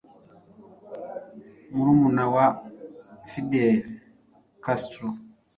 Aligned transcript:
murumuna 1.73 2.23
wa 2.35 2.47
fidel 3.29 3.77
castro 4.63 5.07